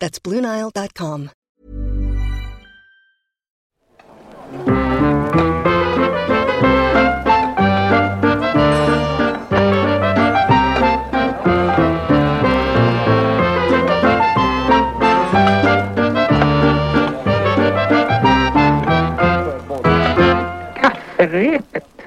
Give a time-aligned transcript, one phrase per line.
[0.00, 1.30] That's BlueNile.com.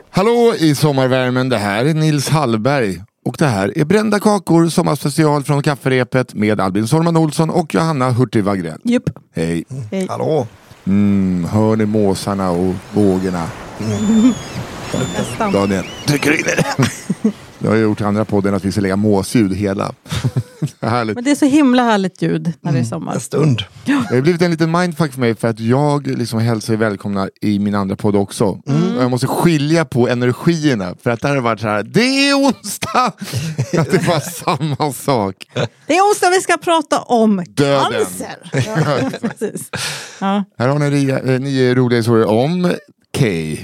[0.09, 3.01] Hallå i sommarvärmen, det här är Nils Hallberg.
[3.27, 8.11] Och det här är Brända kakor, sommarspecial från kafferepet med Albin Sorman Olsson och Johanna
[8.11, 8.79] Hurtig Wagrell.
[8.83, 9.09] Jupp.
[9.35, 9.65] Hej.
[10.09, 10.47] Hallå?
[10.85, 13.47] Mm, hör ni måsarna och vågorna?
[15.17, 15.51] Nästan.
[15.51, 16.65] Daniel, trycker in det.
[17.59, 19.91] Jag har gjort andra podden att vi ska lägga måsljud hela.
[20.81, 21.15] Härligt.
[21.15, 23.19] Men det är så himla härligt ljud när det är En sommar.
[23.19, 23.63] stund.
[23.85, 27.29] Det har blivit en liten mindfuck för mig för att jag liksom hälsar er välkomna
[27.41, 28.45] i min andra podd också.
[28.45, 32.29] Och jag måste skilja på energierna för att där har det varit så här, det
[32.29, 33.05] är onsdag!
[33.77, 35.35] att det var samma sak.
[35.87, 37.91] Det är onsdag vi ska prata om Döden.
[37.91, 38.37] cancer.
[38.53, 39.09] Ja.
[40.19, 40.43] Ja.
[40.57, 42.73] Här har ni eh, nio roliga historier om
[43.17, 43.57] Kay.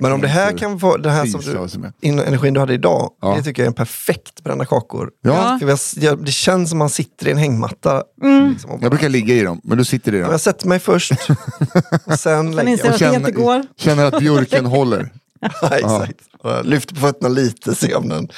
[0.00, 1.68] Men om det här kan vara det här som och
[2.00, 3.34] du, in, energin du hade idag, Ja.
[3.36, 5.10] det tycker jag är en perfekt brända kakor.
[5.22, 5.58] Ja,
[5.96, 8.02] jag, det känns som man sitter i en hängmatta.
[8.50, 10.30] Liksom, och bara, jag brukar ligga i dem, men du sitter i dem.
[10.30, 11.12] jag sätter mig först
[12.04, 13.62] och sen lägger jag inte går.
[13.76, 15.12] känner att björken håller.
[15.62, 16.20] Ja, exakt.
[16.38, 18.28] Och lyfter på fötterna lite, se om den...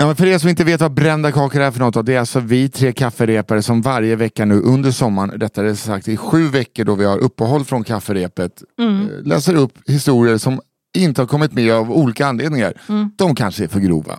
[0.00, 2.14] Ja, men för er som inte vet vad brända kakor är för något, då, det
[2.14, 6.16] är alltså vi tre kafferepare som varje vecka nu under sommaren, detta är sagt i
[6.16, 10.60] sju veckor då vi har uppehåll från kafferepet, eh, läser upp historier som
[10.96, 12.72] inte har kommit med av olika anledningar.
[13.16, 14.18] De kanske är för grova.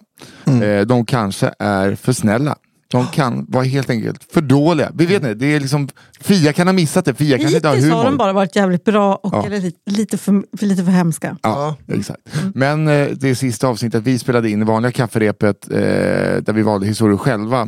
[0.63, 2.55] Eh, de kanske är för snälla.
[2.91, 4.91] De kan vara helt enkelt för dåliga.
[4.93, 5.87] Vi vet inte, det är liksom,
[6.21, 7.13] Fia kan ha missat det.
[7.13, 8.17] Fia kanske inte har Hittills har de humor.
[8.17, 9.45] bara varit jävligt bra och Ja.
[9.45, 11.37] eller lite, lite, för, för lite för hemska.
[11.41, 12.21] Ja, exakt.
[12.55, 16.87] Men eh, det sista avsnittet vi spelade in i vanliga kafferepet eh, där vi valde
[16.87, 17.67] historier själva.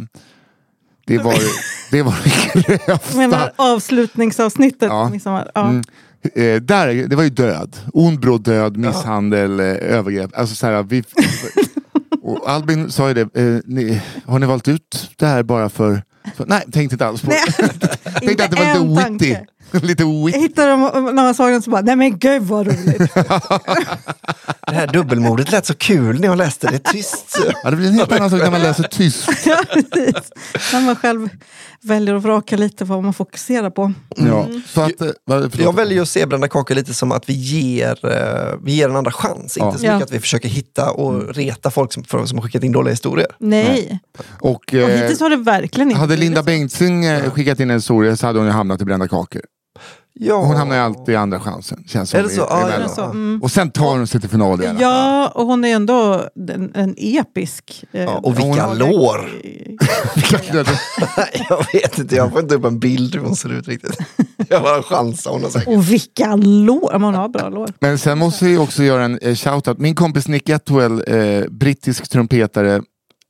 [1.08, 1.36] Det var
[1.92, 2.16] det, var
[2.54, 3.52] det Jag menar grövsta.
[3.64, 4.90] avslutningsavsnittet.
[4.90, 5.10] Ja.
[5.10, 5.52] Midsommar.
[5.56, 5.70] Ja.
[5.70, 5.82] Mm.
[6.36, 7.76] Eh, där, det var ju död.
[7.94, 10.32] Ond bråd död, misshandel, eh, övergrepp.
[10.38, 11.04] Alltså så här, vi,
[12.22, 16.04] och Albin sa ju det, eh, ni, har ni valt ut det här bara för...
[16.36, 17.52] för nej, tänkte inte alls på det.
[18.20, 19.36] tänkte att det var lite witty.
[19.82, 20.40] lite witty.
[20.40, 23.14] hittade och när man såg den så bara, nej men gud vad roligt.
[24.68, 27.40] Det här dubbelmordet lät så kul när jag läste det tyst.
[27.64, 29.30] Ja, det blir en helt annan sak när man läser tyst.
[29.46, 30.32] ja, precis.
[30.74, 31.30] När man själv
[31.82, 33.94] väljer att vraka lite vad man fokuserar på.
[34.16, 35.08] Ja, så att, eh.
[35.60, 38.96] Jag väljer att se brända kakor lite som att vi ger, eh, vi ger en
[38.96, 39.58] andra chans.
[39.60, 39.66] Ja.
[39.66, 40.04] Inte så mycket Ja.
[40.06, 43.28] att vi försöker hitta och reta folk som, som har skickat in dåliga historier.
[43.40, 44.00] Nej,
[44.40, 46.44] Och, och eh, hittills har det verkligen inte Hade Linda.
[46.44, 49.42] Bengtzing skickat in en historia så hade hon ju hamnat i brända kakor.
[50.14, 50.36] Ja.
[50.46, 51.84] Hon hamnar ju alltid i andra chansen.
[51.88, 52.42] Känns som Är det så?
[52.42, 53.04] i- Ja, är det så?
[53.04, 53.40] Mm.
[53.44, 54.82] Och sen tar hon sig till final i alla fall.
[54.82, 57.84] Ja, och hon är ändå en, en episk...
[57.92, 59.30] eh, Ja, och vilka hon- lår!
[60.54, 60.64] Ja.
[61.50, 63.98] jag vet inte, jag får inte upp en bild hur hon ser ut riktigt.
[64.50, 65.68] Jag bara chansar, hon har säkert.
[65.68, 66.94] Och vilka lår!
[67.00, 67.70] Hon har bra lår.
[67.80, 69.78] Men sen måste vi också göra en eh, shoutout.
[69.80, 72.82] Min kompis Nick Etwell, eh, brittisk trumpetare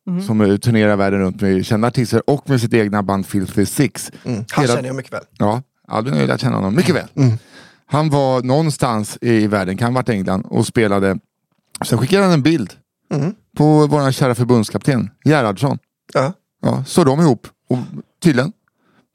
[0.08, 0.24] Mm.
[0.24, 4.12] som turnerar världen runt med kända artister och med sitt egna band Filthy Six.
[4.26, 4.46] Mm.
[4.52, 5.24] Han Hela- känner jag mycket väl.
[5.38, 7.08] Ja, Albin har ju lärt känna honom mycket väl.
[7.86, 11.18] Han var någonstans i världen, kan ha varit England, och spelade.
[11.86, 12.74] Sen skickade han en bild
[13.58, 15.78] på vår kära förbundskapten Gerhardsson.
[16.14, 16.34] Ja.
[16.62, 17.48] Ja, så de ihop.
[17.70, 17.78] Och
[18.24, 18.52] tydligen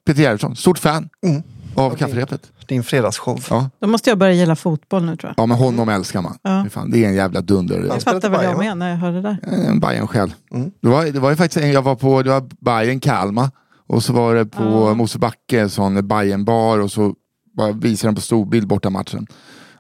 [0.07, 1.43] Peter Gerhardsson, stort fan Mm.
[1.75, 2.41] av kafferepet.
[2.69, 3.45] Din fredagsshow.
[3.51, 3.71] Ja.
[3.81, 5.43] Då måste jag börja gilla fotboll nu tror jag.
[5.43, 6.39] ja, men honom älskar man.
[6.43, 6.67] Ja.
[6.71, 7.81] Fan, det är en jävla dunder.
[7.81, 9.39] Det fattar väl jag med när jag hör det där.
[9.69, 10.31] En Bayern själv.
[10.51, 10.71] Mm.
[10.81, 13.51] Det, var, det var ju faktiskt en, jag var på, det var Bayern Kalmar
[13.87, 14.95] och så var det på Ja.
[14.95, 17.15] Mosebacke, sån Bayern bar och så
[17.57, 19.27] bara visade de på storbild borta matchen.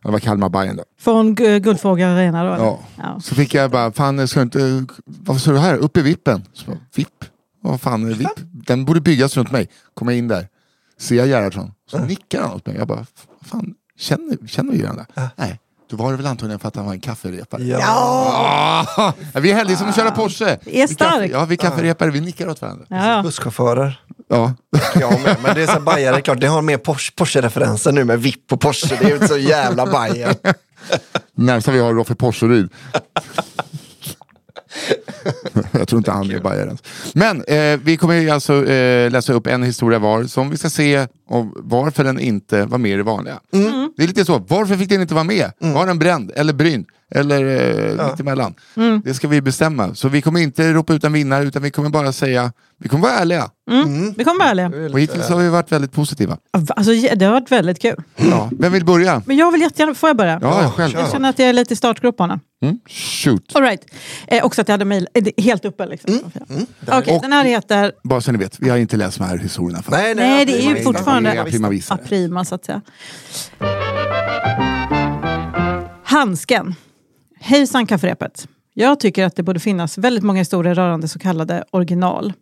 [0.02, 0.84] Det var Kalmar Bayern då.
[0.98, 2.62] Från Gu- Guldfågel Arena då?
[2.64, 2.80] Ja.
[2.96, 3.20] Ja.
[3.20, 5.76] Så fick jag bara, fan ska inte, vad sa du här?
[5.76, 6.44] Upp i vippen?
[6.52, 7.24] Så, bara, Vipp?
[7.62, 8.28] Vad fan är vipp?
[8.66, 9.68] Den borde byggas runt mig.
[9.94, 10.48] Kommer jag in där,
[10.98, 12.76] ser jag Gerhardsson, så nickar han åt mig.
[12.76, 13.06] Jag bara,
[13.42, 15.06] fan, känner, känner vi varandra?
[15.36, 15.60] Nej,
[15.90, 17.62] då var det väl antagligen för att han var en kafferepare.
[17.64, 17.80] Ja.
[18.96, 20.58] Ah, vi är heldiga som att köra Porsche.
[20.64, 21.26] Det är Vi kaffe-.
[21.32, 22.84] Ja, vi är kafferepare, vi nickar åt varandra.
[22.88, 23.22] Ja.
[23.22, 24.00] Busschaufförer.
[24.28, 24.54] Ja.
[25.00, 28.22] Ja, men, men det är så bajare, klart, det har mer Porsche- Porsche-referenser nu med
[28.22, 28.96] VIP och Porsche.
[28.98, 30.34] Det är ju inte så jävla bajer.
[31.34, 32.68] Närmsta vi har är Roffe Porseryd.
[35.70, 36.82] Jag tror inte han är bajare ens.
[37.14, 41.06] Men eh, vi kommer alltså eh, läsa upp en historia var som vi ska se
[41.28, 43.40] om varför den inte var med i det vanliga.
[43.96, 45.52] Det är lite så, varför fick den inte vara med?
[45.58, 46.84] Var den bränd eller bryn?
[47.10, 47.44] Eller
[48.00, 48.54] eh, mittemellan?
[49.04, 49.94] Det ska vi bestämma.
[49.94, 53.02] Så vi kommer inte ropa ut en vinnare utan vi kommer bara säga, vi kommer
[53.02, 53.50] vara ärliga.
[54.16, 54.92] Vi kommer vara ärliga.
[54.92, 56.36] Och hittills har vi varit väldigt positiva.
[56.50, 58.02] Alltså, det har varit väldigt kul.
[58.16, 58.50] Ja.
[58.58, 59.22] Vem vill börja?
[59.26, 60.38] Men jag vill jättegärna, får jag börja?
[60.42, 60.94] Ja, själv.
[60.98, 62.40] Jag känner att jag är lite i startgroparna.
[62.62, 62.78] Mm.
[62.88, 63.56] Shoot.
[63.56, 63.80] All right.
[64.26, 65.86] eh, också att jag hade mejl eh, helt uppe.
[65.86, 66.20] Liksom.
[66.86, 67.92] Och- den här heter...
[68.04, 69.98] Bara så ni vet, vi har inte läst de här historierna förut.
[69.98, 70.84] Nej, Nej, det är ju nej,
[71.24, 72.00] fortfarande det är prima vissare.
[72.02, 72.82] aprima så att säga.
[76.04, 76.74] Handsken.
[77.40, 78.48] Hejsan kafferepet.
[78.74, 82.32] Jag tycker att det borde finnas väldigt många historier rörande så kallade original.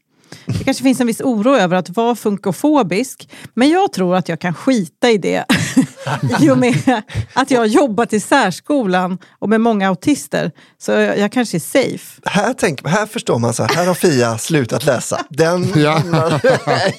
[0.47, 4.41] Det kanske finns en viss oro över att vara funkofobisk, men jag tror att jag
[4.41, 5.45] kan skita i det.
[6.41, 7.03] I och med
[7.33, 11.61] att jag har jobbat i särskolan och med många autister, så jag, jag kanske är
[11.61, 12.21] safe.
[12.25, 15.21] Här, tänk, här förstår man så här, här har Fia slutat läsa.
[15.29, 16.01] Den Ja.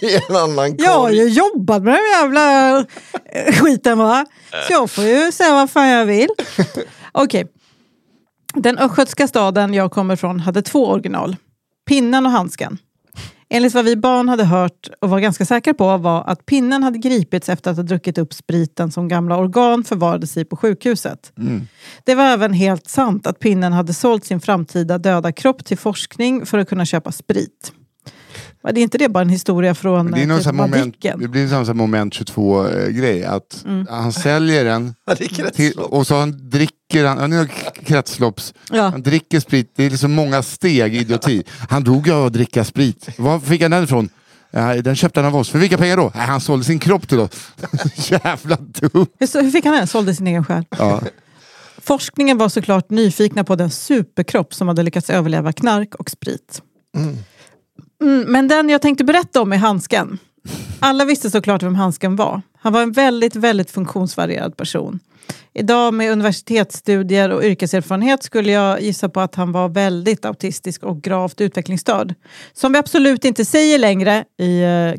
[0.02, 1.16] i en annan Jag har korg.
[1.18, 2.78] ju jobbat med den jävla
[3.34, 4.26] eh, skiten va.
[4.68, 6.30] Så jag får ju säga vad fan jag vill.
[7.12, 7.46] Okej.
[8.54, 11.36] Den östgötska staden jag kommer ifrån hade två original.
[11.88, 12.78] Pinnen och handsken.
[13.50, 16.98] Enligt vad vi barn hade hört och var ganska säkra på var att pinnen hade
[16.98, 21.32] gripits efter att ha druckit upp spriten som gamla organ förvarades i på sjukhuset.
[22.04, 26.46] Det var även helt sant att pinnen hade sålt sin framtida döda kropp till forskning
[26.46, 27.74] för att kunna köpa sprit.
[28.66, 30.96] Var det inte det bara en historia från Det, är någon eh, sån här moment,
[31.02, 33.24] det blir en sån här moment 22 eh, grej.
[33.26, 33.88] Att Mm.
[33.90, 37.46] han säljer den är till, och så han dricker han, han är
[37.86, 38.82] kretslopps, Ja.
[38.84, 39.74] han dricker sprit.
[39.76, 41.44] Det är liksom många steg i idioti.
[41.70, 43.10] Han dog av att dricka sprit.
[43.18, 44.10] Var fick han den ifrån?
[44.52, 45.50] Ja, den köpte han av oss.
[45.50, 46.12] För vilka pengar då?
[46.16, 47.30] Nej, han sålde sin kropp till oss.
[47.96, 49.10] Jävla dumt.
[49.20, 49.88] Hur, hur fick han den?
[49.88, 50.66] Sålde sin egen själ.
[50.78, 51.02] Ja.
[51.78, 56.62] Forskningen var såklart nyfikna på den superkropp som hade lyckats överleva knark och sprit.
[56.98, 57.18] Mm,
[58.06, 60.18] Mm, men den jag tänkte berätta om är handsken.
[60.80, 62.42] Alla visste såklart vem handsken var.
[62.58, 65.00] Han var en väldigt, väldigt funktionsvarierad person.
[65.54, 71.02] Idag med universitetsstudier och yrkeserfarenhet skulle jag gissa på att han var väldigt autistisk och
[71.02, 72.14] gravt utvecklingsstörd.
[72.54, 74.94] Som vi absolut inte säger längre i eh,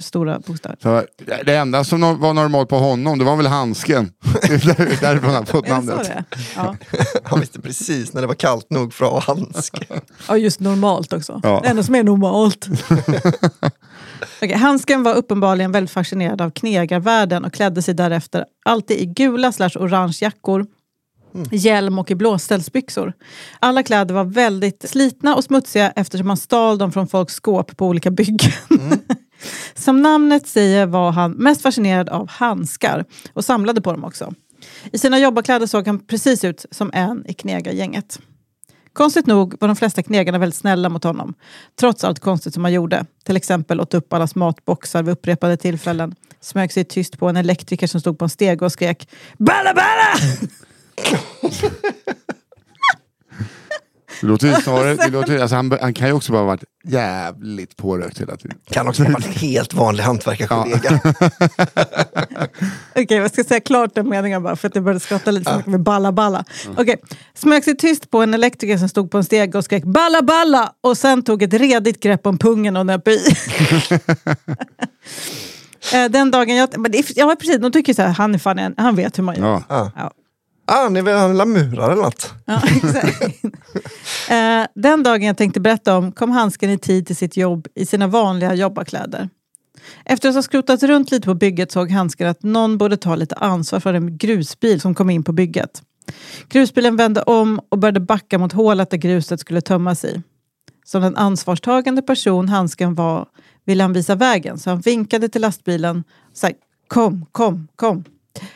[0.00, 0.76] stora bokstäver.
[0.82, 1.02] Så,
[1.46, 4.10] det enda som var normalt på honom, det var väl handsken.
[4.42, 6.10] Det är där- därifrån han fått namnet.
[6.56, 6.76] Ja.
[7.24, 9.86] Han visste precis när det var kallt nog för att ha handske.
[10.28, 11.40] Ja, just normalt också.
[11.42, 11.60] Ja.
[11.62, 12.66] Det enda som är normalt.
[14.42, 19.52] Okej, handsken var uppenbarligen väldigt fascinerad av knegarvärlden och klädde sig därefter alltid i gula
[19.52, 20.66] slash orange jackor,
[21.52, 23.12] hjälm och i blåställsbyxor.
[23.60, 27.86] Alla kläder var väldigt slitna och smutsiga eftersom man stal dem från folks skåp på
[27.86, 28.52] olika byggen.
[29.74, 34.34] Som namnet säger var han mest fascinerad av handskar och samlade på dem också.
[34.92, 38.20] I sina jobbarkläder såg han precis ut som en i knegargänget.
[38.92, 41.34] Konstigt nog var de flesta knegarna väldigt snälla mot honom.
[41.80, 43.06] Trots allt konstigt som han gjorde.
[43.24, 46.14] Till exempel åt upp allas matboxar vid upprepade tillfällen.
[46.40, 50.48] Smög sig tyst på en elektriker som stod på en steg och skrek Balla balla!
[54.20, 56.46] Det låter ju snarare, det låter, ju- alltså han, han kan ju också bara ha
[56.46, 58.58] varit jävligt pårökt hela tiden.
[58.70, 61.00] Kan också ha varit en helt vanlig hantverkarkollega.
[62.96, 65.56] Okej, jag ska säga klart den meningen bara för att jag började skratta lite för
[65.56, 66.44] mycket med balla balla.
[66.76, 66.96] Okej,
[67.34, 70.72] smög sig tyst på en elektriker som stod på en steg och skrek balla balla
[70.80, 73.18] och sen tog ett redigt grepp om pungen och nöp i.
[75.94, 76.78] Eh, Den dagen jag...
[76.78, 77.58] Men det är, ja, precis.
[77.58, 79.62] De tycker så här, han är fan en, han vet hur man gör.
[79.68, 79.92] Ja.
[79.96, 80.10] Ja.
[80.70, 82.34] Ah, ni vill ha en lamurar eller något?
[82.44, 83.44] Ja, exakt.
[84.30, 87.86] Eh, Den dagen jag tänkte berätta om kom handsken i tid till sitt jobb i
[87.86, 89.28] sina vanliga jobbarkläder.
[90.04, 93.34] Efter att ha skrotat runt lite på bygget såg handsken att någon borde ta lite
[93.34, 95.82] ansvar för en grusbil som kom in på bygget.
[96.48, 100.22] Grusbilen vände om och började backa mot hålet där gruset skulle tömmas i.
[100.84, 103.26] Som den ansvarstagande person handsken var
[103.66, 106.04] ville han visa vägen så han vinkade till lastbilen.
[106.30, 106.50] och sa
[106.88, 108.04] kom, kom, kom.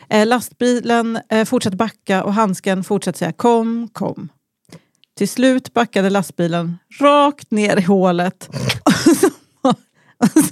[0.09, 4.29] Eh, lastbilen eh, fortsatte backa och handsken fortsatte säga kom, kom.
[5.17, 8.49] Till slut backade lastbilen rakt ner i hålet.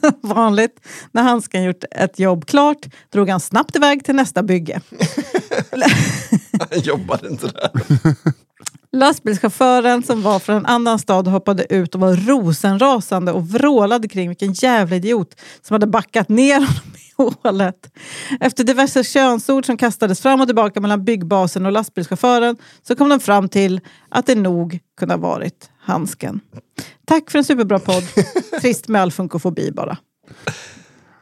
[0.01, 0.81] Som vanligt,
[1.13, 4.81] när handsken gjort ett jobb klart drog han snabbt iväg till nästa bygge.
[6.71, 7.71] Han jobbade inte där.
[8.93, 14.29] Lastbilschauffören som var från en annan stad hoppade ut och var rosenrasande och vrålade kring
[14.29, 16.95] vilken jävla idiot som hade backat ner honom
[17.43, 17.77] hålet.
[18.41, 23.21] Efter diverse könsord som kastades fram och tillbaka mellan byggbasen och lastbilschauffören så kom de
[23.21, 26.41] fram till att det nog kunde ha varit handsken.
[27.07, 28.05] Tack för en superbra podd.
[28.61, 29.99] Trist med all funkofobi bara.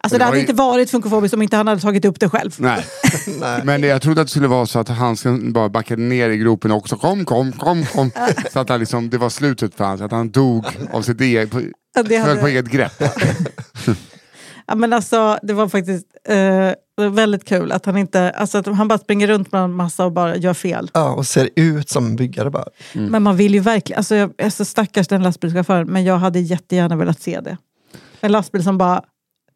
[0.00, 2.54] Alltså det hade inte varit funkofobiskt om inte han hade tagit upp det själv.
[2.58, 2.84] Nej.
[3.64, 6.70] Men jag trodde att det skulle vara så att handsken bara backade ner i gropen
[6.72, 6.96] också.
[6.96, 8.10] Kom, kom, kom, kom.
[8.52, 9.96] Så att han liksom, det var slutet för.
[9.96, 11.48] Så att han dog av sitt eget,
[12.10, 13.02] Ja, hade- på eget grepp.
[14.68, 18.88] Ja, men alltså, det var faktiskt eh, väldigt kul att han inte, alltså att han
[18.88, 20.90] bara springer runt med en massa och bara gör fel.
[20.94, 22.64] Ja, och ser ut som en byggare bara.
[22.92, 26.40] Men man vill ju verkligen, alltså jag är så stackars den lastbilschauffören, men jag hade
[26.40, 27.56] jättegärna velat se det.
[28.20, 29.02] En lastbil som bara...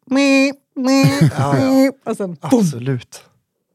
[0.05, 1.91] Mii, mii, Ja, ja.
[2.11, 2.59] och sen boom!
[2.59, 3.21] Absolut.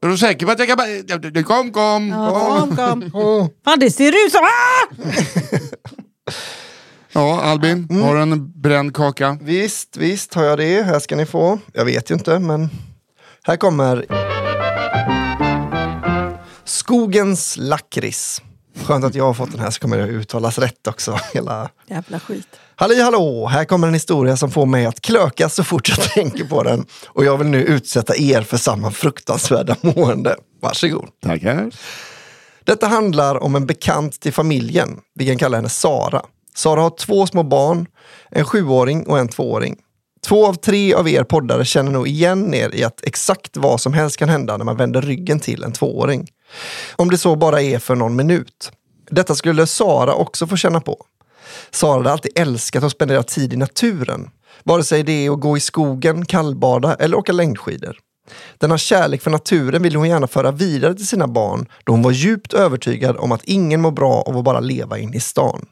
[0.01, 1.43] Är du säker på att jag kan bara...
[1.43, 2.07] Kom, kom!
[2.09, 3.49] Ja, kom, kom.
[3.65, 4.37] Fan, det ser ut så!
[4.37, 5.48] Ah!
[7.19, 8.03] Ja, Albin, Mm.
[8.03, 9.37] har du en bränd kaka?
[9.41, 10.83] Visst, visst har jag det.
[10.83, 11.59] Här ska ni få.
[11.73, 12.69] Jag vet ju inte, men
[13.43, 14.05] här kommer
[16.65, 18.41] Skogens lakrits.
[18.83, 21.19] Skönt att jag har fått den här så kommer det uttalas rätt också.
[21.33, 21.69] Hela...
[21.87, 22.47] Jävla skit.
[22.75, 23.47] Halli hallå!
[23.47, 26.85] Här kommer en historia som får mig att klöka så fort jag tänker på den.
[27.07, 30.35] Och jag vill nu utsätta er för samma fruktansvärda mående.
[30.61, 31.07] Varsågod.
[31.23, 31.69] Tackar.
[32.63, 34.97] Detta handlar om en bekant till familjen.
[35.15, 36.21] Vi kan kalla henne Sara.
[36.59, 37.87] Sara har två små barn,
[38.31, 39.77] en sjuåring och en tvååring.
[40.27, 43.93] Två av tre av er poddare känner nog igen er i att exakt vad som
[43.93, 46.27] helst kan hända när man vänder ryggen till en tvååring.
[46.95, 48.71] Om det så bara är för någon minut.
[49.09, 51.05] Detta skulle Sara också få känna på.
[51.71, 54.29] Sara hade alltid älskat att spendera tid i naturen.
[54.63, 57.97] Vare sig det är att gå i skogen, kallbada eller åka längdskidor.
[58.57, 62.11] Denna kärlek för naturen ville hon gärna föra vidare till sina barn då hon var
[62.11, 65.65] djupt övertygad om att ingen mår bra av att bara leva in i stan.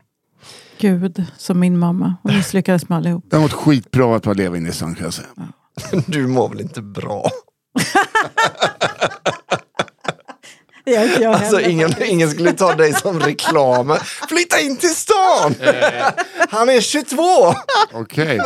[0.79, 2.15] Gud, som min mamma.
[2.23, 3.25] Hon misslyckades med allihop.
[3.29, 5.27] Det har mått skitbra att bara leva inne i stan kan jag säga.
[6.07, 7.29] Du mår väl inte bra?
[11.09, 11.69] Inte jag Alltså heller.
[11.69, 13.95] ingen, ingen skulle ta dig som reklam.
[14.29, 15.55] Flytta in till stan!
[16.49, 17.23] Han är 22!
[17.93, 18.39] Okej.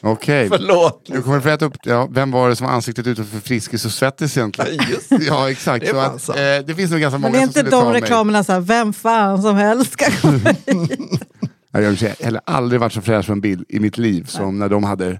[0.00, 0.48] Okej.
[0.48, 1.06] Förlåt.
[1.08, 3.40] Nu kommer du få äta upp, ja, vem var det som var ansiktet utåt för
[3.40, 4.80] Friskis och Svettis egentligen?
[4.90, 5.06] Just.
[5.28, 5.84] Ja exakt.
[5.84, 7.58] Det är så att, eh, det finns nog ganska Men många det är som inte
[7.58, 8.00] skulle ta de mig.
[8.00, 11.00] reklamerna så här, vem fan som helst ska komma hit.
[11.72, 14.68] Jag har heller aldrig varit så fräsch på en bild i mitt liv som när
[14.68, 15.18] de hade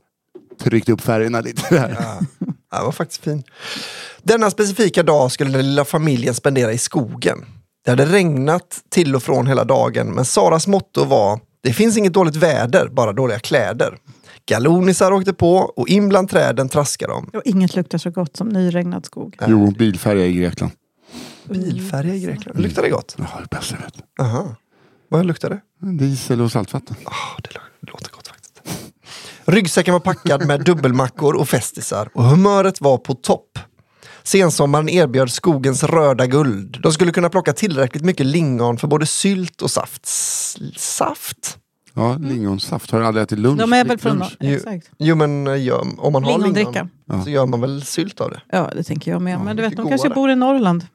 [0.62, 1.96] tryckt upp färgerna lite där.
[2.70, 3.42] Ja, det var faktiskt fin.
[4.22, 7.44] Denna specifika dag skulle den lilla familjen spendera i skogen.
[7.84, 12.12] Det hade regnat till och från hela dagen, men Saras motto var det finns inget
[12.12, 13.96] dåligt väder, bara dåliga kläder.
[14.46, 17.30] Galonisar åkte på och in bland träden traskade de.
[17.34, 19.36] Och inget luktar så gott som nyregnad skog.
[19.46, 20.72] Jo, bilfärja i Grekland.
[21.48, 22.60] Bilfärja i Grekland.
[22.60, 23.14] Luktar det gott?
[23.18, 23.94] Ja, det bästa jag vet.
[24.20, 24.56] Aha.
[25.08, 25.60] Vad luktar det?
[25.98, 26.96] Diesel och saltvatten.
[27.04, 28.60] Ah, det lå- låter gott faktiskt.
[29.44, 33.58] Ryggsäcken var packad med dubbelmackor och festisar och humöret var på topp.
[34.24, 36.78] Sensommaren erbjöd skogens röda guld.
[36.82, 40.04] De skulle kunna plocka tillräckligt mycket lingon för både sylt och saft.
[40.06, 41.58] S- saft?
[41.94, 42.90] Ja, lingonsaft.
[42.90, 43.58] Har du aldrig ätit lunch?
[43.60, 44.18] De är väl från...
[44.18, 44.36] lunch?
[44.40, 44.90] Jo, Exakt.
[44.98, 46.88] jo men eh, gör, om man har Lingondricka.
[47.08, 48.40] lingon så gör man väl sylt av det.
[48.52, 49.40] Ja, det tänker jag med.
[49.40, 50.86] Men du vet, de kanske bor i Norrland.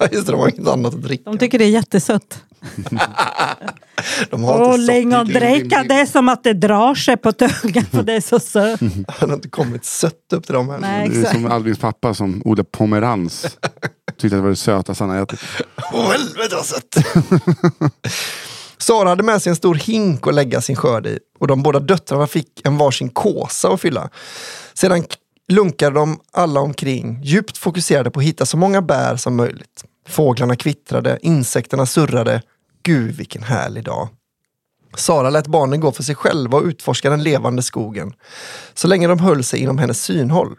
[0.12, 1.30] Just det, de har inget annat att dricka.
[1.30, 2.42] De tycker det är jättesött.
[4.30, 8.12] De har Åh, lingondricka, det är som att det drar sig på tungan för det
[8.12, 8.80] är så sött.
[9.20, 10.80] Det har inte kommit sött upp till dem än.
[10.80, 13.42] Nej, Det är som Albins pappa som odlar pomerans.
[14.18, 15.40] Tyckte att det var det sötaste han har ätit.
[15.92, 16.96] Åh helvete vad sött!
[18.78, 21.80] Sara hade med sig en stor hink att lägga sin skörd i och de båda
[21.80, 24.08] döttrarna fick en varsin kåsa att fylla.
[24.74, 25.04] Sedan
[25.48, 29.84] lunkade de alla omkring, djupt fokuserade på att hitta så många bär som möjligt.
[30.08, 32.42] Fåglarna kvittrade, insekterna surrade.
[32.82, 34.08] Gud vilken härlig dag.
[34.96, 38.12] Sara lät barnen gå för sig själva och utforska den levande skogen.
[38.74, 40.56] Så länge de höll sig inom hennes synhåll.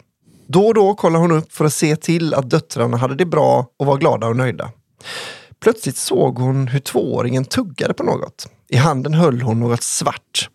[0.47, 3.67] Då och då kollade hon upp för att se till att döttrarna hade det bra
[3.79, 4.71] och var glada och nöjda.
[5.59, 8.47] Plötsligt såg hon hur tvååringen tuggade på något.
[8.69, 10.49] I handen höll hon något svart.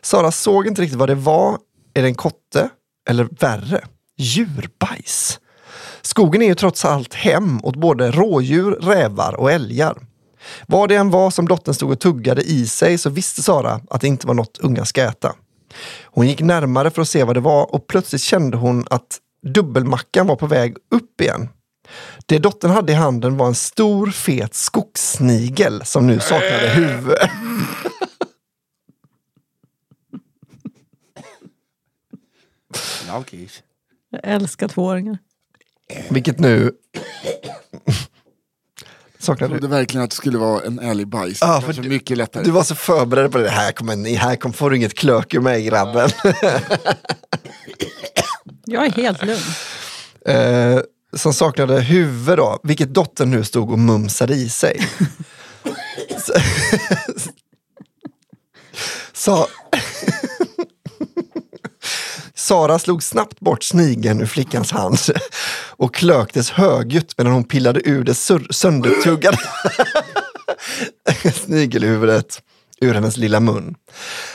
[0.00, 1.58] Sara såg inte riktigt vad det var.
[1.94, 2.68] Är det en kotte?
[3.08, 3.84] Eller värre,
[4.16, 5.40] djurbajs.
[6.02, 9.96] Skogen är ju trots allt hem åt både rådjur, rävar och älgar.
[10.66, 14.00] Vad det än var som dottern stod och tuggade i sig så visste Sara att
[14.00, 15.34] det inte var något unga ska äta.
[16.04, 20.26] Hon gick närmare för att se vad det var och plötsligt kände hon att dubbelmackan
[20.26, 21.48] var på väg upp igen.
[22.26, 27.16] Det dottern hade i handen var en stor fet skogssnigel som nu saknade huvud.
[33.12, 33.48] Okej.
[34.10, 35.18] Jag älskar tvååringar.
[36.10, 36.72] Vilket nu
[37.84, 37.94] Jag
[39.18, 41.38] saknade trodde verkligen att det skulle vara en ärlig bajs.
[41.40, 42.44] Ja, det för du- mycket lättare.
[42.44, 43.50] Du var så förberedd på det.
[43.50, 46.10] Här kommer ni, här kom, får du inget klök ur mig grabben.
[48.64, 49.40] Jag är helt lugn.
[50.26, 50.80] eh,
[51.16, 54.80] som saknade huvud då, vilket dottern nu stod och mumsade i sig.
[56.18, 56.32] Så-
[59.12, 59.46] Sa...
[62.48, 64.98] Sara slog snabbt bort snigeln ur flickans hand
[65.76, 68.14] och klöktes högljutt medan hon pillade ur det
[68.54, 69.38] söndertuggade
[71.34, 72.42] snigelhuvudet
[72.80, 73.74] ur hennes lilla mun.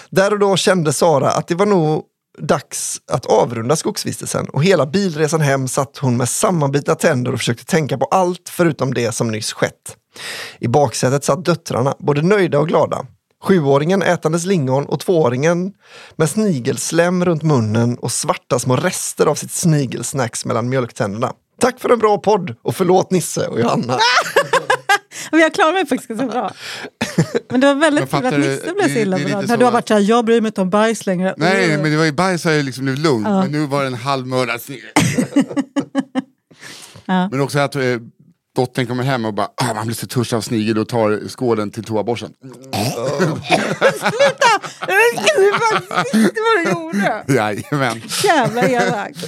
[0.10, 2.03] Där och då kände Sara att det var nog
[2.38, 7.65] dags att avrunda skogsvistelsen och hela bilresan hem satt hon med sammanbitna tänder och försökte
[7.65, 9.98] tänka på allt förutom det som nyss skett.
[10.60, 13.05] I baksätet satt döttrarna, både nöjda och glada.
[13.44, 15.74] Sjuåringen ätandes lingon och tvååringen
[16.16, 21.34] med snigelslem runt munnen och svarta små rester av sitt snigelsnacks mellan mjölktänderna.
[21.62, 23.98] Tack för en bra podd och förlåt Nisse och Johanna.
[25.32, 26.52] Men jag klarar mig faktiskt ganska bra.
[27.50, 28.48] Men det var väldigt kul att fattar det.
[28.48, 29.48] Nisse blev så illa berörd.
[29.48, 31.34] När du har att- varit såhär, jag bryr mig inte om bajs längre.
[31.38, 33.28] Nej, men det var ju bajs har ju liksom blivit lugnt.
[33.28, 33.42] Ja.
[33.42, 34.90] Men nu var det en halvmördad snigel.
[37.06, 37.30] Ja.
[37.32, 37.82] Men också att eh,
[38.56, 41.72] dottern kommer hem och bara, ah, man blir så törstig av snigel och tar skålen
[41.72, 42.34] till toaborsten.
[44.00, 44.60] Sluta!
[44.80, 47.24] Var faktiskt vad du gjorde.
[47.28, 48.02] Jajamän.
[48.24, 49.12] Jävla elak.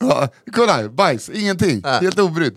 [0.00, 1.82] Ja, kolla bajs, ingenting.
[1.84, 2.56] Helt obrydd.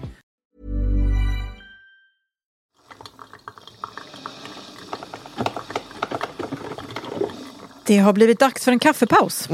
[7.91, 9.49] Det har blivit dags för en kaffepaus.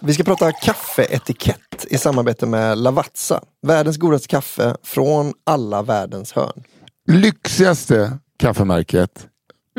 [0.00, 3.42] Vi ska prata kaffeetikett i samarbete med Lavazza.
[3.62, 6.62] Världens godaste kaffe från alla världens hörn.
[7.08, 9.26] Lyxigaste kaffemärket,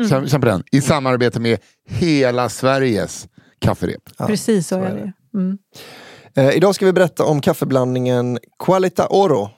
[0.08, 1.58] känn på den, i samarbete med
[1.88, 4.02] hela Sveriges kafferep.
[4.26, 5.12] Precis så är det.
[5.38, 5.58] Mm.
[6.36, 9.50] Eh, idag ska vi berätta om kaffeblandningen Qualita Oro.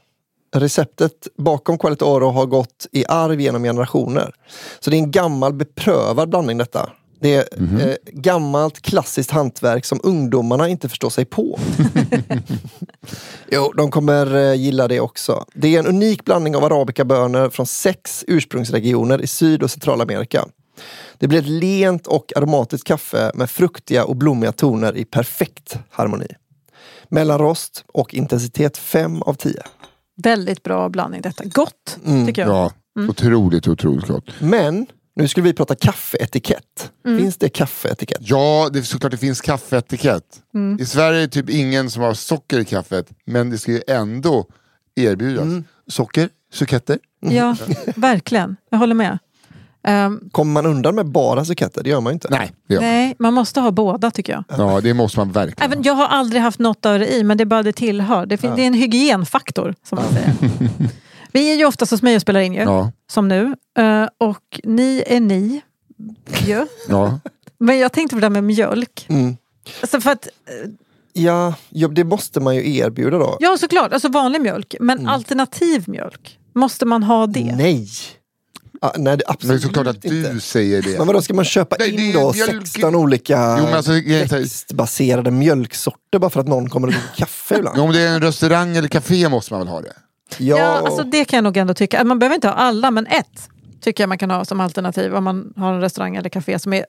[0.55, 4.35] Receptet bakom Qualita Oro har gått i arv genom generationer.
[4.81, 6.91] Så det är en gammal beprövad blandning detta.
[7.21, 11.59] Det är eh, gammalt klassiskt hantverk som ungdomarna inte förstår sig på.
[13.51, 15.45] jo, de kommer eh, gilla det också.
[15.55, 20.45] Det är en unik blandning av arabikabönor från sex ursprungsregioner i Syd och Centralamerika.
[21.19, 26.29] Det blir ett lent och aromatiskt kaffe med fruktiga och blommiga toner i perfekt harmoni.
[27.09, 29.63] Mellanrost och intensitet 5 av 10.
[30.23, 31.45] Väldigt bra blandning detta.
[31.45, 32.51] Gott, Mm, tycker jag.
[32.51, 32.73] Ja,
[33.09, 34.25] otroligt, otroligt gott.
[34.39, 36.91] Men nu skulle vi prata kaffeetikett.
[37.07, 37.19] Mm.
[37.19, 38.19] Finns det kaffeetikett?
[38.21, 40.43] Ja, det är såklart det finns kaffeetikett.
[40.55, 40.79] Mm.
[40.81, 43.83] I Sverige är det typ ingen som har socker i kaffet, men det ska ju
[43.89, 44.47] ändå
[44.97, 45.43] erbjudas.
[45.43, 45.65] Mm.
[45.89, 46.99] Socker, suketter.
[47.21, 47.57] Ja,
[47.97, 48.57] verkligen.
[48.71, 49.19] Jag håller med.
[49.89, 51.83] Ehm, Kommer man undan med bara suketter?
[51.83, 52.29] Det gör man ju inte.
[52.31, 52.91] Nej, det gör man.
[52.91, 54.45] nej, man måste ha båda tycker jag.
[54.49, 55.73] Ja, det måste man verkligen.
[55.73, 58.27] Även, jag har aldrig haft något av det i, men det är bara det tillhör.
[58.27, 60.35] Det, fin- det är en hygienfaktor, som man säger.
[61.37, 63.55] Vi är ju ofta hos mig och spelar in ju, Ja, som nu.
[63.79, 65.61] Eh, och ni är ni.
[66.47, 66.67] ju.
[66.89, 67.21] ja.
[67.59, 69.07] Men jag tänkte på det där med mjölk.
[69.09, 69.37] Mm.
[69.81, 70.29] Alltså för att,
[71.13, 73.37] Ja, ja, det måste man ju erbjuda då.
[73.41, 74.75] ja såklart, alltså vanlig mjölk.
[74.81, 77.55] Men alternativ mjölk, måste man ha det?
[77.57, 77.89] Nej!
[78.81, 80.33] Ah, nej, det Men absolut det är såklart att inte.
[80.33, 80.99] du säger det.
[80.99, 83.75] Men vadå, ska man köpa Nej, det in är då mjölk- 16 olika Jo, men
[83.75, 87.57] alltså, jag är så här- växtbaserade mjölksorter bara för att någon kommer och dricker kaffe
[87.59, 87.79] ibland?
[87.79, 89.93] Ja, Om det är en restaurang eller café måste man väl ha det?
[90.39, 92.05] Ja, Ja, alltså det kan jag nog ändå tycka.
[92.05, 93.49] Man behöver inte ha alla, men ett
[93.81, 96.73] tycker jag man kan ha som alternativ om man har en restaurang eller café som
[96.73, 96.87] är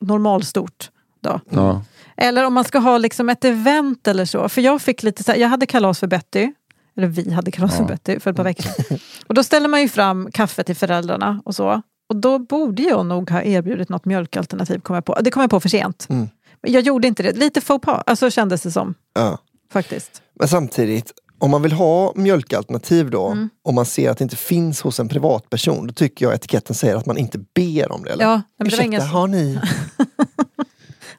[0.00, 0.90] normalstort.
[1.20, 1.40] Då.
[1.50, 1.82] Ja.
[2.16, 4.48] Eller om man ska ha liksom ett event eller så.
[4.48, 6.52] För jag fick lite så här, jag hade kalas för Betty.
[6.96, 8.98] Eller vi hade kalas för Betty för ett par veckor sedan.
[9.26, 11.82] Och då ställer man ju fram kaffe till föräldrarna och så.
[12.08, 14.78] Och då borde jag nog ha erbjudit något mjölkalternativ.
[14.80, 15.14] Kom jag på.
[15.20, 16.06] Det kom jag på för sent.
[16.10, 16.28] Mm.
[16.62, 17.32] Jag gjorde inte det.
[17.32, 18.94] Lite faux pas, alltså kändes det som.
[19.14, 19.38] ja.
[19.72, 20.22] Faktiskt.
[20.34, 23.48] Men samtidigt, om man vill ha mjölkalternativ då, Mm.
[23.64, 26.96] och man ser att det inte finns hos en privatperson, då tycker jag etiketten säger
[26.96, 28.10] att man inte ber om det.
[28.10, 28.24] Eller?
[28.24, 29.58] Ja, men det Ursäkta, inga- har ni?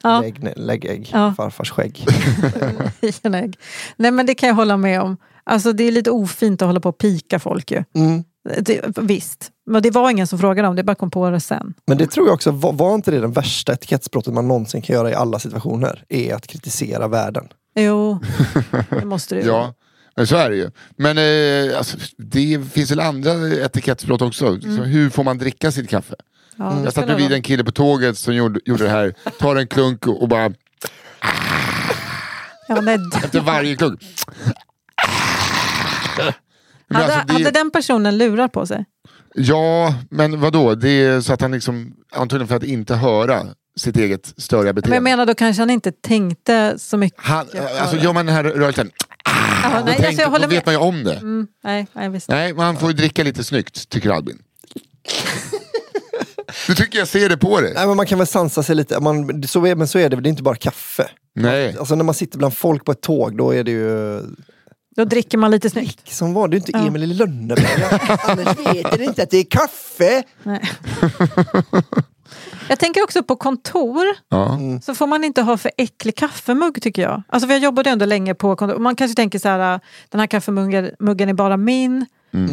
[0.04, 0.20] Ja.
[0.20, 1.34] Lägg, lägg ägg, Ja.
[1.36, 2.06] farfars skägg.
[3.96, 5.16] Nej men det kan jag hålla med om.
[5.44, 7.84] Alltså det är lite ofint att hålla på och pika folk ju.
[7.94, 8.24] Mm.
[8.60, 11.74] Det, visst, men det var ingen som frågade om det, bara kom på det sen.
[11.86, 14.96] Men det tror jag också, var, var inte det den värsta etikettsbrottet man någonsin kan
[14.96, 16.04] göra i alla situationer?
[16.08, 17.48] Är att kritisera världen.
[17.74, 18.18] Jo,
[18.90, 19.46] det måste du ju.
[19.46, 19.74] Ja,
[20.16, 20.70] men så är det ju.
[20.96, 24.60] Men eh, alltså, det finns väl andra etikettsbrott också.
[24.60, 26.14] Så hur får man dricka sitt kaffe?
[26.56, 29.14] Ja, Jag satt bredvid en kille på tåget som gjorde, gjorde det här.
[29.38, 30.44] Tar en klunk och bara
[32.68, 34.00] Ja, nej, efter varje klunk.
[36.88, 38.84] Men hade, alltså, det- hade den personen lurar på sig?
[39.34, 40.74] Ja, men vadå?
[40.74, 43.42] Det är så att han liksom, antagligen för att inte höra
[43.76, 44.96] sitt eget störiga Men beteende.
[44.96, 47.20] jag menar då kanske han inte tänkte så mycket.
[47.22, 47.46] han,
[47.80, 48.90] alltså, gör man den här rörelsen,
[49.24, 51.14] Då, nej, tänk, alltså, jag håller då vet man ju om det.
[51.14, 52.28] Mm, nej, nej, visst.
[52.28, 54.38] Nej, man får ju dricka lite snyggt, tycker Albin.
[56.66, 57.72] Du tycker jag ser det på dig.
[57.74, 59.00] Nej, men man kan väl sansa sig lite.
[59.00, 61.08] Man, så är, men så är det, det är inte bara kaffe.
[61.34, 61.76] Nej.
[61.78, 64.20] Alltså när man sitter bland folk på ett tåg, då är det ju...
[64.96, 66.12] Då dricker man lite snyggt.
[66.12, 66.86] Som var det är inte Ja.
[66.86, 68.00] Emil i Lönneberga.
[68.24, 70.22] Annars vet ni inte att det är kaffe.
[70.42, 70.60] Nej.
[72.68, 74.04] Jag tänker också på kontor.
[74.28, 74.58] Ja.
[74.82, 77.22] Så får man inte ha för äcklig kaffemugg tycker jag.
[77.28, 78.78] Alltså för jag jobbade ändå länge på kontor.
[78.78, 82.06] Man kanske tänker så här, den här kaffemuggen muggen är bara min.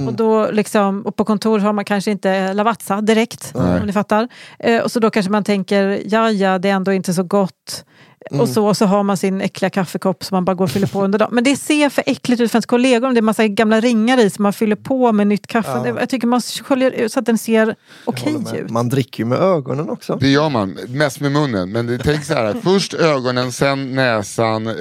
[0.08, 3.80] Och, då liksom, och på kontor har man kanske inte Lavazza direkt, Nej.
[3.80, 4.28] om ni fattar.
[4.60, 7.86] Eh, och så då kanske man tänker, ja ja, det är ändå inte så gott.
[8.32, 10.88] Och så, och så har man sin äckliga kaffekopp som man bara går och fyller
[10.88, 11.30] på under dagen.
[11.34, 13.14] Men det ser för äckligt ut för ens kollegor.
[13.14, 15.80] Det är massa gamla ringar i som man fyller på med nytt kaffe.
[15.84, 18.56] Det- Jag tycker man sköljer ut så att den ser okej med.
[18.56, 18.70] ut.
[18.70, 20.18] Man dricker ju med ögonen också.
[20.22, 21.72] Det gör man, mest med munnen.
[21.72, 24.74] Men det, tänk så här, först ögonen, sen näsan, eh,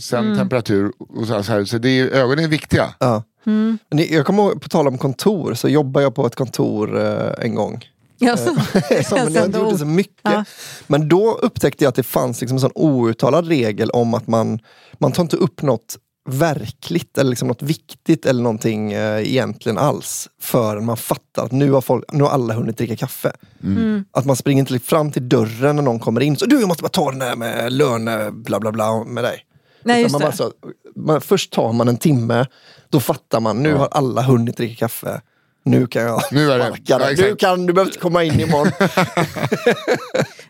[0.00, 0.38] sen Mm.
[0.38, 0.92] temperatur.
[0.98, 1.64] Och så här, så här.
[1.64, 2.94] så det är, ögonen är viktiga.
[2.98, 3.22] Ja.
[3.46, 3.78] Mm.
[3.90, 7.54] Jag kommer ihåg, på tal om kontor, så jobbade jag på ett kontor eh, en
[7.54, 7.84] gång.
[8.22, 8.54] Ja, så.
[9.04, 10.20] Som jag inte gjorde så mycket.
[10.22, 10.44] Ja.
[10.86, 14.58] Men då upptäckte jag att det fanns liksom en sån outtalad regel om att man,
[14.98, 20.28] man tar inte upp något verkligt eller liksom något viktigt eller någonting eh, egentligen alls
[20.40, 23.32] förrän man fattar att nu har, folk, nu har alla hunnit dricka kaffe.
[23.62, 24.04] Mm.
[24.10, 26.36] Att man springer inte fram till dörren när någon kommer in.
[26.36, 29.46] Så du, jag måste bara ta den här med löne bla bla bla med dig.
[29.84, 30.26] Nej, man det.
[30.26, 30.52] bara så,
[30.96, 32.46] man, först tar man en timme,
[32.88, 35.20] då fattar man, nu har alla hunnit dricka kaffe.
[35.64, 37.12] Nu kan jag Nu är det- ja.
[37.16, 38.72] Du, kan, du behöver inte komma in imorgon.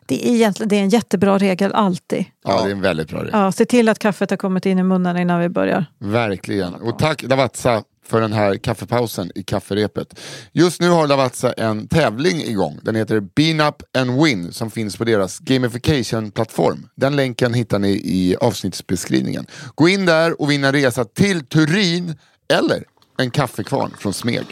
[0.06, 2.24] Det är, egentligen, det är en jättebra regel alltid.
[2.44, 3.30] Ja, det är en väldigt bra regel.
[3.32, 5.86] Ja, se till att kaffet har kommit in i munnen innan vi börjar.
[5.98, 6.74] Verkligen.
[6.74, 10.20] Och tack Lavazza för den här kaffepausen i kafferepet.
[10.52, 12.78] Just nu har Lavazza en tävling igång.
[12.82, 16.88] Den heter Bean Up and Win som finns på deras gamification-plattform.
[16.94, 19.46] Den länken hittar ni i avsnittsbeskrivningen.
[19.74, 22.14] Gå in där och vinna en resa till Turin
[22.52, 22.84] eller
[23.22, 24.46] en kaffekvarn från Smeg.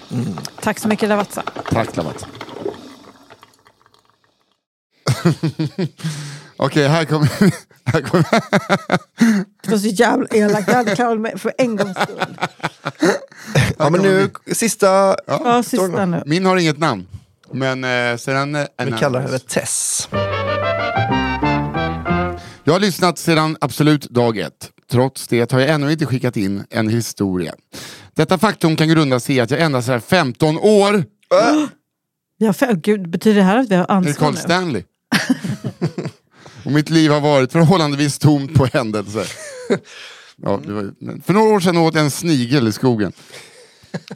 [0.60, 1.42] Tack så mycket Lavazza.
[1.70, 2.26] Tack Lavazza.
[6.56, 7.28] Okej, här kommer...
[7.84, 8.24] här kommer
[9.62, 10.68] Det var så jävla elakt.
[10.68, 12.38] Jag hade klarat mig för en gångs skull.
[13.78, 15.16] Ja, men nu, sista...
[15.26, 16.22] Ja, sista nu.
[16.26, 17.06] Min har inget namn.
[17.52, 18.54] Men eh, sedan...
[18.54, 20.08] Eh, Vi kallar henne Tess.
[22.64, 24.70] Jag har lyssnat sedan absolut dag ett.
[24.90, 27.54] Trots det har jag ännu inte skickat in en historia.
[28.20, 31.04] Detta faktum kan grunda sig i att jag endast är 15 år.
[32.42, 34.40] Ja, för, gud, betyder det här att vi har ansvar Carl nu?
[34.40, 34.82] Stanley.
[36.64, 39.26] Och mitt liv har varit förhållandevis tomt på händelser.
[40.42, 43.12] Ja, var, för några år sedan åt jag en snigel i skogen.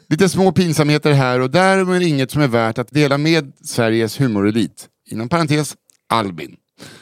[0.08, 4.20] Lite små pinsamheter här och där men inget som är värt att dela med Sveriges
[4.20, 4.88] humorelit.
[5.10, 5.74] Inom parentes
[6.08, 6.56] Albin.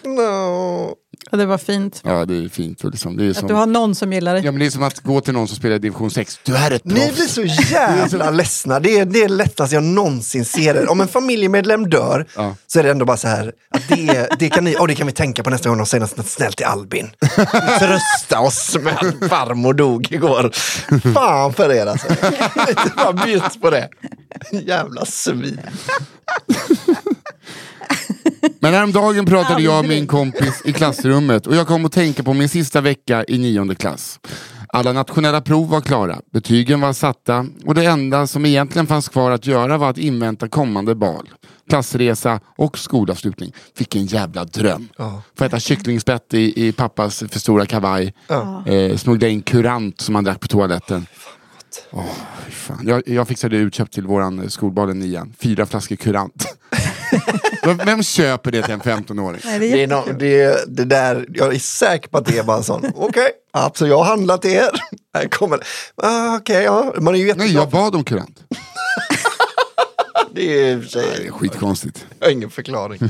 [0.04, 0.94] No.
[1.30, 2.00] Ja, det var fint.
[2.04, 2.84] Ja det är fint.
[2.84, 4.44] Och liksom, det, är Att som, du har någon som gillar dig.
[4.44, 6.38] ja, men det är som att gå till någon som spelar i division 6.
[6.44, 7.14] Du är ett Ni proffs.
[7.16, 8.80] blir så jävla ledsna.
[8.80, 10.90] Det är det är lättaste jag någonsin ser er.
[10.90, 12.56] Om en familjemedlem dör Ja.
[12.66, 13.52] så är det ändå bara så här.
[13.70, 16.00] Att det, det, kan ni, oh, det kan vi tänka på nästa gång de säger
[16.16, 17.10] något snällt till Albin.
[17.78, 20.50] Trösta oss med att farmor dog igår.
[21.14, 22.08] Fan för er alltså.
[22.68, 23.88] Inte bara bjud på det.
[24.52, 25.60] Jävla svin.
[28.60, 32.32] Men häromdagen pratade jag med min kompis i klassrummet och jag kom att tänka på
[32.32, 34.20] min sista vecka i nionde klass.
[34.68, 39.30] Alla nationella prov var klara, betygen var satta och det enda som egentligen fanns kvar
[39.30, 41.28] att göra var att invänta kommande bal.
[41.68, 43.52] Klassresa och skolavslutning.
[43.78, 44.88] Vilken jävla dröm.
[45.38, 48.14] Få äta kycklingspett i, i pappas för stora kavaj.
[48.66, 51.06] Eh, smuggla in kurant som han drack på toaletten.
[52.46, 52.84] Fy fan.
[52.86, 55.34] Jag, jag fixade utköp till våran skolbal i nian.
[55.38, 56.44] Fyra flaskor kurant.
[57.84, 59.40] Vem köper det till en 15-åring?
[59.44, 62.38] Nej, det är Det, är no, det, det där, jag är säker på att det
[62.38, 62.92] är bara en sån.
[62.96, 64.70] Okej, absolut, jag har handlat till er.
[65.14, 65.60] Här kommer.
[65.96, 66.94] Ah, Okej, ja.
[67.00, 68.38] Man är ju Nej, jag bad om kurant.
[70.34, 72.06] Det är i och för Det är sig skitkonstigt.
[72.18, 73.00] jag har ingen förklaring.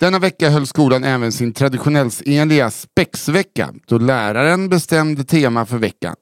[0.00, 6.14] Denna vecka höll skolan även sin traditionellsenliga spexvecka då läraren bestämde tema för veckan.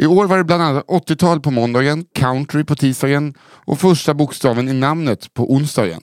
[0.00, 4.68] I år var det bland annat 80-tal på måndagen, country på tisdagen och första bokstaven
[4.68, 6.00] i namnet på onsdagen.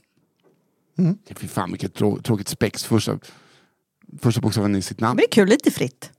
[0.97, 1.17] Mm.
[1.35, 3.19] Fy fan vilket trå- tråkigt spex, första,
[4.21, 5.15] första bokstaven i sitt namn.
[5.15, 6.11] Men det är kul, lite fritt.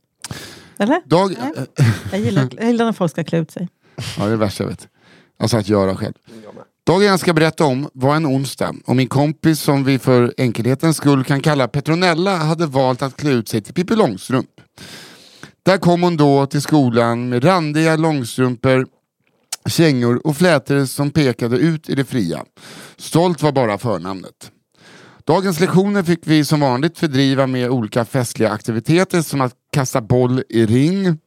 [0.79, 1.03] Eller?
[1.07, 1.67] Dag, Nej.
[2.12, 3.69] Jag gillar, jag gillar när folk ska klä ut sig.
[3.97, 4.88] Ja, det är det värsta jag vet.
[5.38, 6.14] Alltså att göra själv.
[6.87, 10.97] Dagen jag ska berätta om var en onsdag och min kompis som vi för enkelhetens
[10.97, 14.58] skull kan kalla Petronella hade valt att klä ut sig till Pippi Långstrump.
[15.68, 18.87] Där kom hon då till skolan med randiga långstrumpor,
[19.68, 22.44] kängor och flätor som pekade ut i det fria.
[22.96, 24.50] Stolt var bara förnamnet.
[25.24, 30.42] Dagens lektioner fick vi som vanligt fördriva med olika festliga aktiviteter som att kasta boll
[30.48, 31.18] i ring,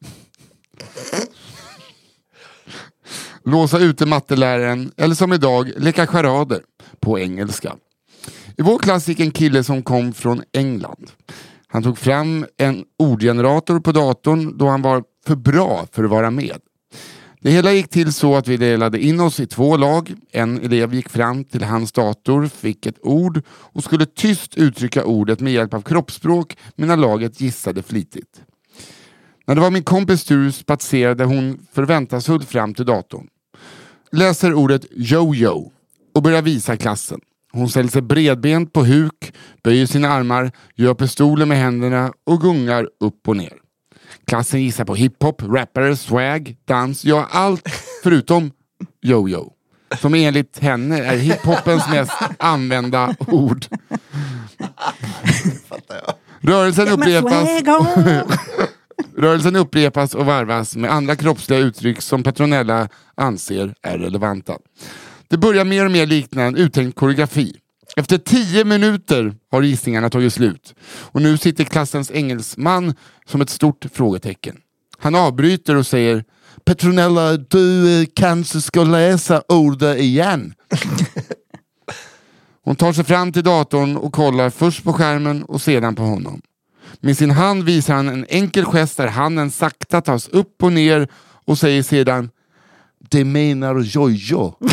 [3.44, 6.60] låsa ute matteläraren eller som idag leka charader
[7.00, 7.76] på engelska.
[8.58, 11.10] I vår klass gick en kille som kom från England.
[11.72, 16.30] Han tog fram en ordgenerator på datorn då han var för bra för att vara
[16.30, 16.58] med.
[17.40, 20.14] Det hela gick till så att vi delade in oss i två lag.
[20.30, 25.40] En elev gick fram till hans dator, fick ett ord och skulle tyst uttrycka ordet
[25.40, 28.42] med hjälp av kroppsspråk medan laget gissade flitigt.
[29.46, 33.28] När det var min kompis tur spatserade hon förväntansfullt fram till datorn.
[34.10, 35.72] Läser ordet jojo
[36.14, 37.20] och börjar visa klassen.
[37.52, 39.34] Hon ställer sig bredbent på huk,
[39.64, 43.52] böjer sina armar, gör pistolen med händerna och gungar upp och ner.
[44.26, 47.68] Klassen gissar på hiphop, rappare, swag, dans, ja allt
[48.02, 48.50] förutom
[49.02, 49.52] yo-yo.
[50.00, 53.66] Som enligt henne är hiphopens mest använda ord.
[56.40, 57.48] Rörelsen upprepas,
[59.16, 64.58] rörelsen upprepas och varvas med andra kroppsliga uttryck som Petronella anser är relevanta.
[65.32, 67.56] Det börjar mer och mer likna en uttänkt koreografi.
[67.96, 72.94] Efter tio minuter har gissningarna tagit slut och nu sitter klassens engelsman
[73.26, 74.56] som ett stort frågetecken.
[74.98, 76.24] Han avbryter och säger
[76.64, 80.54] Petronella, du eh, kanske ska läsa ordet igen.
[82.64, 86.42] Hon tar sig fram till datorn och kollar först på skärmen och sedan på honom.
[87.00, 91.08] Med sin hand visar han en enkel gest där handen sakta tas upp och ner
[91.46, 92.30] och säger sedan
[92.98, 94.54] Det menar jojo.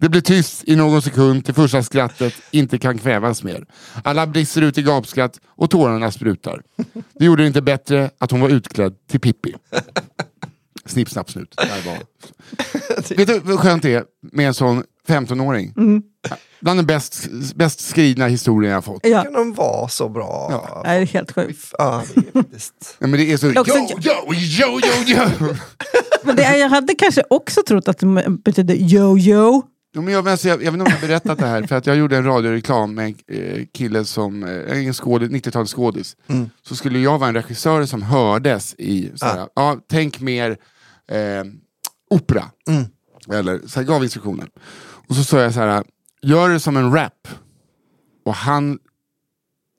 [0.00, 3.66] Det blir tyst i någon sekund till första skrattet inte kan kvävas mer.
[4.04, 6.62] Alla brister ut i gapskratt och tårarna sprutar.
[7.18, 9.54] Det gjorde det inte bättre att hon var utklädd till Pippi.
[10.86, 11.54] Snipp, snapp, snut.
[11.56, 11.98] Där var.
[13.16, 15.74] Vet du vad skönt det är med en sån 15-åring?
[16.60, 19.06] Bland den bäst, bäst skrivna historien jag fått.
[19.06, 20.48] Ja, Kan de vara så bra?
[20.50, 20.82] Ja.
[20.84, 21.58] det är helt sjukt.
[21.78, 22.02] Ja,
[22.98, 23.60] men det är så...
[23.60, 25.54] Också- Jo, jo, jo, jo, jo.
[26.22, 29.62] Men det, jag hade kanske också trott att det betydde yo-yo.
[29.92, 31.62] Jo, men jag, men alltså, jag, jag vet inte om jag har berättat det här,
[31.62, 36.16] för att jag gjorde en radioreklam med en eh, kille som, eh, en skådis, 90-talsskådis.
[36.62, 39.78] Så skulle jag vara en regissör som hördes i, såhär, ja.
[39.88, 40.50] tänk mer
[41.08, 41.44] eh,
[42.10, 42.44] opera.
[43.32, 44.48] Eller, så jag gav instruktioner.
[45.08, 45.84] Och så sa jag så här,
[46.22, 47.28] gör det som en rap.
[48.24, 48.78] Och han,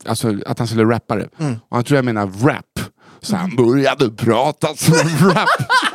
[0.05, 1.29] alltså att han skulle rappa det.
[1.69, 2.79] Och han tror jag menar rap.
[3.21, 5.49] Så han började prata som en rap.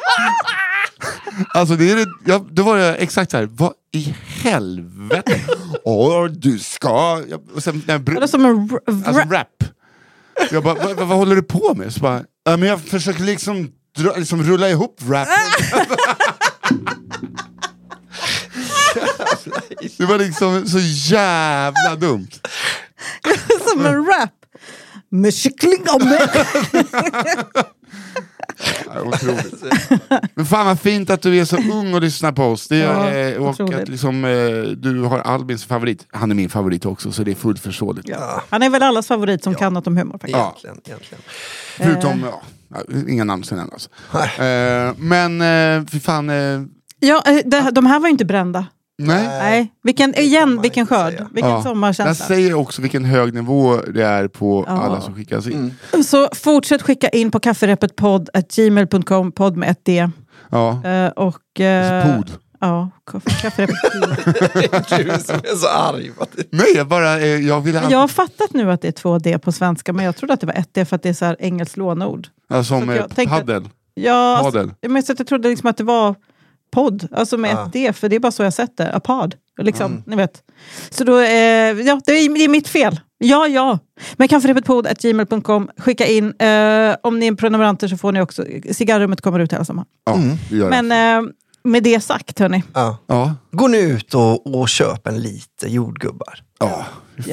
[1.55, 5.41] Alltså det är det, jag, då var jag exakt så här, vad i helvete?
[5.85, 7.23] Åh, du ska...
[7.29, 9.65] Jag, och sen, när jag, br- är som en r- alltså rap.
[10.51, 11.93] Jag bara, vad, vad, håller du på med?
[11.93, 15.29] Så bara, ja, men jag försöker liksom dra, liksom rulla ihop rap.
[19.99, 20.79] det var liksom så
[21.15, 22.29] jävla dumt.
[23.73, 24.31] Som en rap.
[25.11, 26.03] Med kyckling och.
[28.95, 29.65] Ja, Otroligt.
[30.35, 32.69] Men fan vad fint att du är så ung och lyssnar på oss.
[32.69, 33.79] Det Ja, är, och otroligt.
[33.79, 34.31] att liksom, eh,
[34.77, 36.07] du har Albins favorit.
[36.13, 38.09] Han är min favorit också, så det är fullt förståeligt.
[38.09, 40.13] Ja, Han är väl allas favorit som kan något om humor.
[40.13, 40.37] Faktiskt.
[40.39, 40.79] egentligen.
[40.87, 41.23] egentligen.
[41.77, 43.89] Förutom, ja, ja, inga namn ska nämnas.
[44.39, 46.63] Eh, men eh, fy fan, eh,
[47.01, 48.67] Ja, eh, det, de här var ju inte brända.
[48.99, 49.27] Nej.
[49.29, 49.73] Nej.
[49.83, 51.27] Vilken, igen, vilken skörd.
[51.33, 51.57] Vilken Ja.
[51.57, 52.27] Jag sommarkänsla.
[52.27, 54.73] säger också vilken hög nivå det är på Ja.
[54.83, 55.75] alla som skickas in.
[56.05, 60.11] Så fortsätt skicka in på kafferepetpodd.gmail.com, podd med ett D.
[60.51, 60.85] Ja.
[60.85, 61.61] Eh, och...
[61.61, 62.31] eh, Pod.
[62.61, 63.77] Ja, kaff- kafferepet.
[64.89, 66.11] Du som är så arg.
[66.51, 69.39] Nej, jag bara, eh, jag vill jag har fattat nu att det är två D
[69.39, 71.25] på svenska, men jag trodde att det var ett D för att det är så
[71.25, 72.27] här engelskt lånord.
[72.49, 73.69] Ja, som Så tänkte- paddel.
[73.95, 74.61] Ja, Padel.
[74.61, 76.15] alltså, men så att jag trodde liksom att det var
[76.71, 77.67] podd, alltså med Ja.
[77.67, 78.93] ett D, för det är bara så jag sett det.
[78.95, 80.43] A pod, liksom, ni vet.
[80.91, 81.31] Så då, eh,
[81.81, 83.01] ja, det är, det är mitt fel.
[83.19, 83.79] Ja, ja.
[84.17, 86.25] Men kafferepetpodd.gmail.com, skicka in.
[86.41, 89.87] Eh, om ni är prenumeranter så får ni också, cigarrummet kommer ut hela sommaren.
[90.07, 90.19] Ja,
[90.51, 90.93] det gör Men
[91.27, 91.31] eh,
[91.65, 92.63] med det sagt, hörni.
[92.75, 92.97] Ja.
[93.07, 93.35] Ja.
[93.53, 96.43] Gå nu ut och, och köp en liter jordgubbar.
[96.61, 96.85] Ja,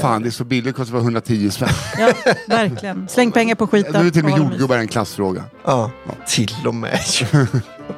[0.01, 1.69] fan det är så billigt, det kostar bara 110 spänn.
[1.97, 2.13] Ja,
[2.47, 3.07] verkligen.
[3.07, 4.01] Släng pengar på skiten.
[4.01, 5.43] Nu är till och med jordgubbar en klassfråga.
[5.65, 5.91] Ja,
[6.27, 6.99] till och med.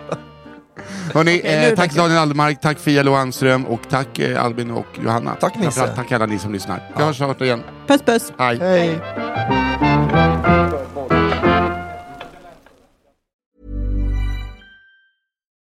[1.13, 1.93] Hörrni, det eh, tack.
[1.93, 5.35] Daniel Aldermark, tack Fia Loanström och tack eh, Albin och Johanna.
[5.35, 5.87] Tack, Nisse.
[5.87, 6.91] Tack alla ni som lyssnar.
[6.97, 7.63] Vi hörs snart igen.
[7.87, 8.33] Puss puss.
[8.37, 8.59] Hej.
[8.59, 9.01] Hej.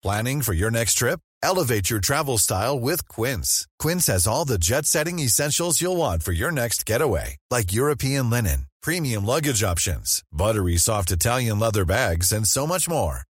[0.03, 1.19] Planning for your next trip?
[1.43, 3.67] Elevate your travel style with Quince.
[3.79, 8.29] Quince has all the jet setting essentials you'll want for your next getaway, like European
[8.29, 13.23] linen, premium luggage options, buttery soft Italian leather bags, and so much more.